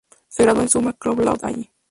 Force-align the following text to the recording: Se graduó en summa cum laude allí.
Se 0.29 0.41
graduó 0.41 0.63
en 0.63 0.69
summa 0.69 0.93
cum 0.93 1.19
laude 1.19 1.45
allí. 1.45 1.71